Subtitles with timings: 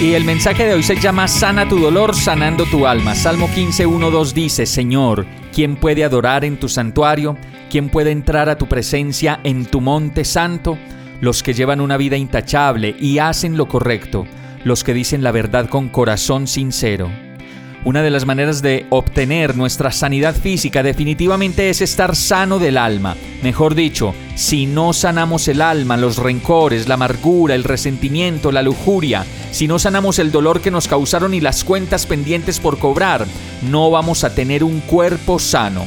[0.00, 3.14] Y el mensaje de hoy se llama Sana tu dolor, sanando tu alma.
[3.14, 7.38] Salmo 15, 1, 2 dice, Señor, ¿quién puede adorar en tu santuario?
[7.70, 10.76] ¿Quién puede entrar a tu presencia en tu monte santo?
[11.22, 14.26] Los que llevan una vida intachable y hacen lo correcto,
[14.64, 17.10] los que dicen la verdad con corazón sincero.
[17.84, 23.16] Una de las maneras de obtener nuestra sanidad física definitivamente es estar sano del alma.
[23.42, 29.24] Mejor dicho, si no sanamos el alma, los rencores, la amargura, el resentimiento, la lujuria,
[29.52, 33.24] si no sanamos el dolor que nos causaron y las cuentas pendientes por cobrar,
[33.62, 35.86] no vamos a tener un cuerpo sano.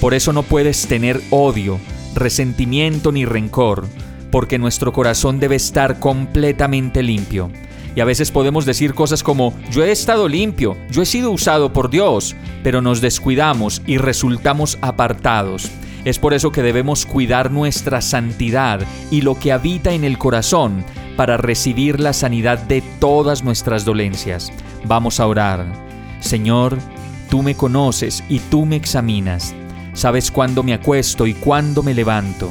[0.00, 1.80] Por eso no puedes tener odio,
[2.14, 3.86] resentimiento ni rencor,
[4.30, 7.50] porque nuestro corazón debe estar completamente limpio.
[7.94, 11.72] Y a veces podemos decir cosas como, yo he estado limpio, yo he sido usado
[11.72, 15.70] por Dios, pero nos descuidamos y resultamos apartados.
[16.04, 20.84] Es por eso que debemos cuidar nuestra santidad y lo que habita en el corazón
[21.16, 24.50] para recibir la sanidad de todas nuestras dolencias.
[24.84, 25.66] Vamos a orar.
[26.20, 26.78] Señor,
[27.28, 29.54] tú me conoces y tú me examinas.
[29.92, 32.50] Sabes cuándo me acuesto y cuándo me levanto.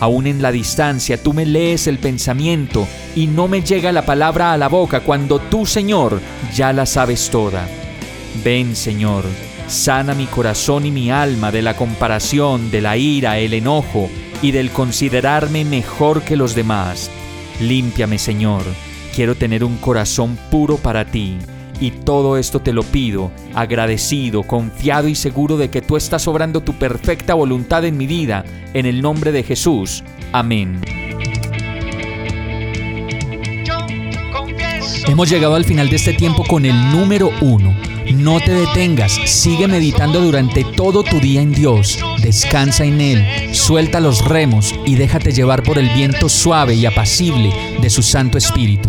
[0.00, 4.52] Aún en la distancia tú me lees el pensamiento y no me llega la palabra
[4.52, 6.20] a la boca cuando tú, Señor,
[6.54, 7.66] ya la sabes toda.
[8.44, 9.24] Ven, Señor,
[9.68, 14.10] sana mi corazón y mi alma de la comparación, de la ira, el enojo
[14.42, 17.10] y del considerarme mejor que los demás.
[17.60, 18.62] Límpiame, Señor.
[19.14, 21.38] Quiero tener un corazón puro para ti
[21.80, 26.62] y todo esto te lo pido, agradecido, confiado y seguro de que tú estás obrando
[26.62, 30.04] tu perfecta voluntad en mi vida, en el nombre de Jesús.
[30.32, 30.80] Amén.
[35.06, 37.76] Hemos llegado al final de este tiempo con el número uno.
[38.14, 44.00] No te detengas, sigue meditando durante todo tu día en Dios, descansa en Él, suelta
[44.00, 48.88] los remos y déjate llevar por el viento suave y apacible de su Santo Espíritu.